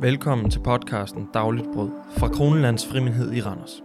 [0.00, 3.82] Velkommen til podcasten Dagligt Brød fra Kronelands Frimindhed i Randers.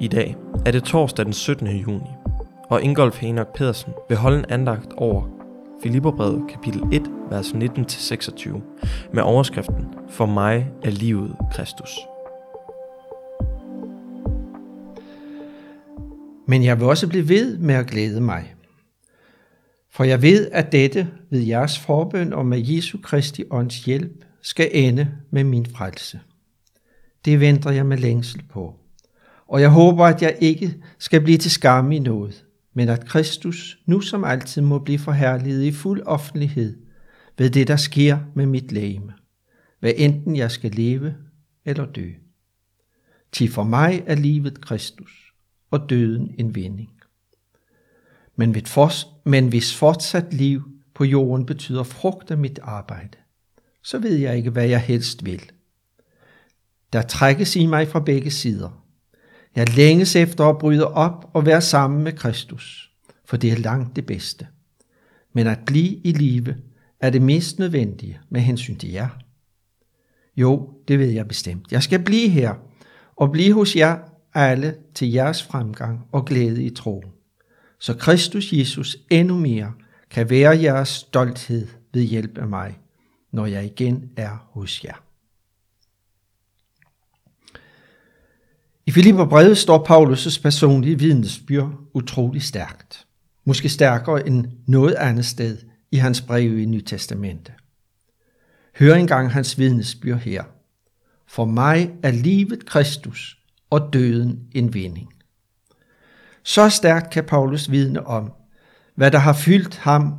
[0.00, 0.36] I dag
[0.66, 1.66] er det torsdag den 17.
[1.66, 2.10] juni,
[2.70, 5.28] og Ingolf Henok Pedersen vil holde en andagt over
[5.82, 8.60] Filipperbrevet kapitel 1, vers 19-26
[9.12, 11.98] med overskriften For mig er livet Kristus.
[16.48, 18.54] Men jeg vil også blive ved med at glæde mig.
[19.90, 24.70] For jeg ved, at dette ved jeres forbøn og med Jesu Kristi ånds hjælp skal
[24.72, 26.20] ende med min frelse.
[27.24, 28.74] Det venter jeg med længsel på.
[29.48, 33.78] Og jeg håber, at jeg ikke skal blive til skam i noget, men at Kristus
[33.86, 36.78] nu som altid må blive forherliget i fuld offentlighed
[37.38, 39.12] ved det, der sker med mit lægeme,
[39.80, 41.14] hvad enten jeg skal leve
[41.64, 42.10] eller dø.
[43.32, 45.32] Til for mig er livet Kristus,
[45.70, 46.90] og døden en vinding.
[48.36, 48.56] Men,
[49.24, 50.62] men hvis fortsat liv
[50.94, 53.18] på jorden betyder frugt af mit arbejde,
[53.82, 55.42] så ved jeg ikke, hvad jeg helst vil.
[56.92, 58.84] Der trækkes i mig fra begge sider.
[59.56, 62.92] Jeg længes efter at bryde op og være sammen med Kristus,
[63.24, 64.46] for det er langt det bedste.
[65.32, 66.56] Men at blive i live
[67.00, 69.08] er det mest nødvendige med hensyn til jer.
[70.36, 71.72] Jo, det ved jeg bestemt.
[71.72, 72.54] Jeg skal blive her
[73.16, 73.98] og blive hos jer
[74.34, 77.10] alle til jeres fremgang og glæde i troen,
[77.78, 79.72] så Kristus Jesus endnu mere
[80.10, 82.78] kan være jeres stolthed ved hjælp af mig,
[83.32, 85.02] når jeg igen er hos jer.
[88.86, 93.06] I Filipperbrevet står Paulus' personlige vidnesbyrd utrolig stærkt.
[93.44, 95.58] Måske stærkere end noget andet sted
[95.90, 97.52] i hans brev i Nyt Testamente.
[98.78, 100.44] Hør engang hans vidnesbyrd her.
[101.26, 103.38] For mig er livet Kristus
[103.70, 105.12] og døden en vinding.
[106.42, 108.32] Så stærkt kan Paulus vidne om,
[108.94, 110.14] hvad der har fyldt ham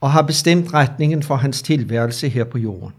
[0.00, 2.94] og har bestemt retningen for hans tilværelse her på jorden.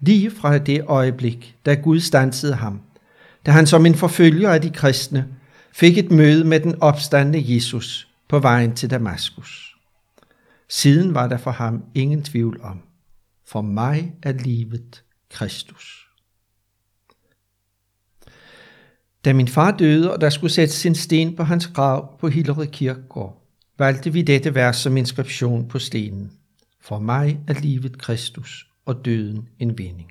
[0.00, 2.80] Lige fra det øjeblik, da Gud stansede ham,
[3.46, 5.28] da han som en forfølger af de kristne
[5.72, 9.76] fik et møde med den opstandende Jesus på vejen til Damaskus.
[10.68, 12.80] Siden var der for ham ingen tvivl om,
[13.46, 16.08] for mig er livet Kristus.
[19.24, 22.66] Da min far døde, og der skulle sættes sin sten på hans grav på Hillerød
[22.66, 23.41] Kirkegård,
[23.78, 26.32] valgte vi dette vers som inskription på stenen.
[26.80, 30.10] For mig er livet Kristus og døden en vinding.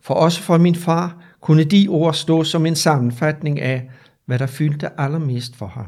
[0.00, 3.90] For også for min far kunne de ord stå som en sammenfatning af,
[4.26, 5.86] hvad der fyldte allermest for ham.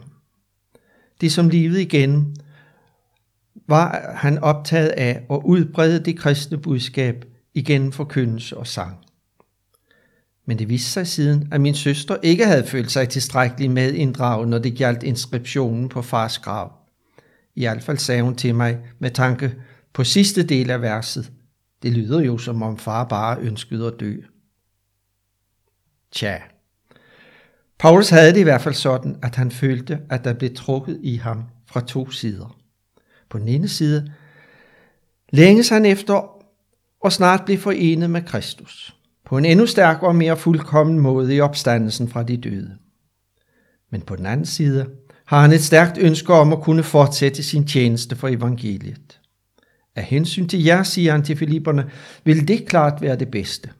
[1.21, 2.37] Det som livet igen
[3.69, 7.25] var han optaget af at udbrede det kristne budskab
[7.55, 8.97] igennem forkyndelse og sang.
[10.47, 14.59] Men det viste sig siden, at min søster ikke havde følt sig tilstrækkelig medinddraget, når
[14.59, 16.73] det gjaldt inskriptionen på fars grav.
[17.55, 19.55] I hvert fald sagde hun til mig med tanke
[19.93, 21.33] på sidste del af verset.
[21.83, 24.17] Det lyder jo som om far bare ønskede at dø.
[26.13, 26.39] Tja.
[27.79, 31.17] Paulus havde det i hvert fald sådan, at han følte, at der blev trukket i
[31.17, 32.59] ham fra to sider.
[33.31, 34.13] På den ene side
[35.33, 36.43] længes han efter
[37.01, 41.41] og snart blive forenet med Kristus på en endnu stærkere og mere fuldkommen måde i
[41.41, 42.77] opstandelsen fra de døde.
[43.91, 44.87] Men på den anden side
[45.27, 49.21] har han et stærkt ønske om at kunne fortsætte sin tjeneste for evangeliet.
[49.97, 51.91] Af hensyn til jer, siger han til Filipperne,
[52.25, 53.71] vil det klart være det bedste.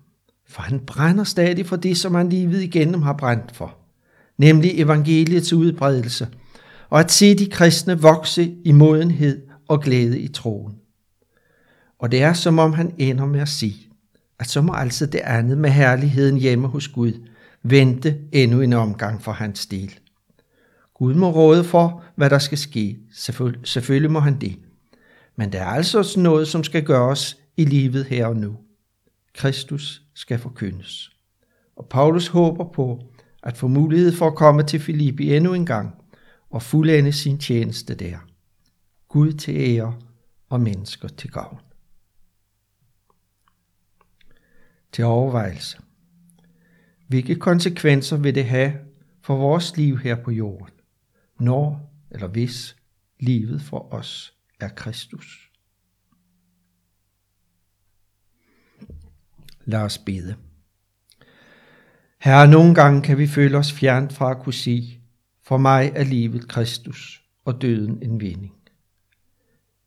[0.49, 3.77] For han brænder stadig for det, som han livet igennem har brændt for,
[4.39, 6.29] nemlig evangeliets udbredelse,
[6.91, 10.75] og at se de kristne vokse i modenhed og glæde i troen.
[11.99, 13.92] Og det er som om han ender med at sige,
[14.43, 17.13] at så må altså det andet med herligheden hjemme hos Gud
[17.63, 19.99] vente endnu en omgang for hans del.
[20.95, 22.99] Gud må råde for, hvad der skal ske.
[23.11, 24.59] Selvføl- selvfølgelig må han det.
[25.37, 28.57] Men der er altså også noget, som skal gøres i livet her og nu.
[29.35, 31.11] Kristus skal forkyndes.
[31.77, 33.01] Og Paulus håber på
[33.43, 35.95] at få mulighed for at komme til Filippi endnu en gang
[36.51, 38.17] og fuldende sin tjeneste der.
[39.09, 39.95] Gud til ære
[40.49, 41.59] og mennesker til gavn.
[44.93, 45.79] Til overvejelse.
[47.09, 48.73] Hvilke konsekvenser vil det have
[49.23, 50.75] for vores liv her på jorden,
[51.41, 52.77] når eller hvis
[53.21, 55.51] livet for os er Kristus?
[59.65, 60.37] Lad os bede.
[62.19, 65.01] Herre, nogle gange kan vi føle os fjernt fra at kunne sige,
[65.43, 68.55] for mig er livet Kristus og døden en vinding.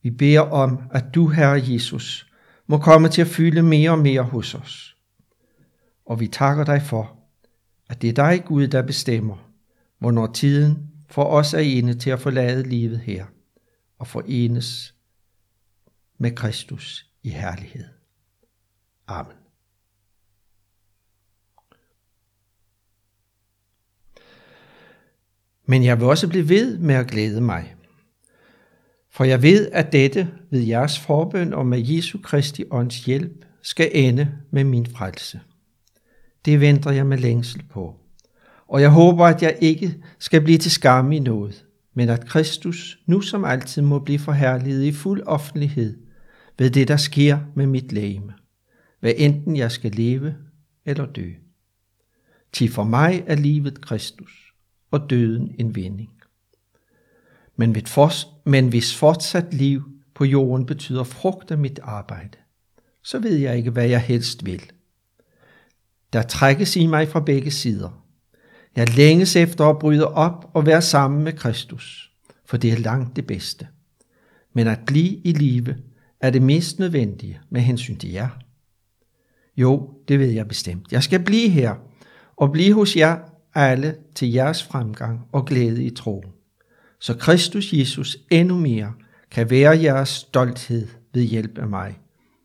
[0.02, 2.32] Vi beder om, at du, Herre Jesus,
[2.68, 4.95] må komme til at fylde mere og mere hos os
[6.06, 7.20] og vi takker dig for,
[7.90, 9.52] at det er dig, Gud, der bestemmer,
[10.00, 13.26] hvornår tiden for os er inde til at forlade livet her
[14.00, 14.96] og forenes
[16.18, 17.86] med Kristus i herlighed.
[19.08, 19.34] Amen.
[25.66, 27.76] Men jeg vil også blive ved med at glæde mig.
[29.10, 33.92] For jeg ved, at dette ved jeres forbøn og med Jesu Kristi ånds hjælp skal
[33.94, 35.42] ende med min frelse.
[36.46, 37.96] Det venter jeg med længsel på.
[38.68, 43.00] Og jeg håber, at jeg ikke skal blive til skam i noget, men at Kristus
[43.06, 45.98] nu som altid må blive forherliget i fuld offentlighed
[46.58, 48.34] ved det, der sker med mit lægeme,
[49.00, 50.36] hvad enten jeg skal leve
[50.86, 51.32] eller dø.
[52.54, 54.54] Til for mig er livet Kristus,
[54.92, 56.10] og døden en vinding.
[57.56, 58.12] Men, for,
[58.50, 59.84] men hvis fortsat liv
[60.16, 62.38] på jorden betyder frugt af mit arbejde,
[63.04, 64.72] så ved jeg ikke, hvad jeg helst vil.
[66.14, 68.04] Der trækkes i mig fra begge sider.
[68.76, 72.12] Jeg længes efter at bryde op og være sammen med Kristus,
[72.46, 73.68] for det er langt det bedste.
[74.54, 75.76] Men at blive i live
[76.20, 78.30] er det mest nødvendige med hensyn til jer.
[79.58, 80.92] Jo, det ved jeg bestemt.
[80.92, 81.76] Jeg skal blive her
[82.36, 83.18] og blive hos jer
[83.56, 86.30] alle til jeres fremgang og glæde i troen,
[87.00, 88.94] så Kristus Jesus endnu mere
[89.32, 92.00] kan være jeres stolthed ved hjælp af mig,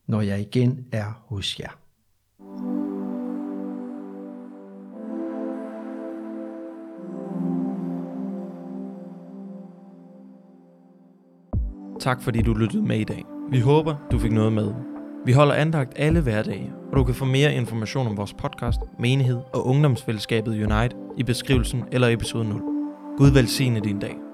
[0.07, 1.71] når jeg igen er hos jer.
[12.01, 13.25] Tak fordi du lyttede med i dag.
[13.51, 14.73] Vi håber, du fik noget med.
[15.27, 19.39] Vi holder andagt alle hverdage, og du kan få mere information om vores podcast, menighed
[19.55, 22.61] og ungdomsfællesskabet Unite i beskrivelsen eller episode 0.
[23.17, 24.30] Gud velsigne din dag.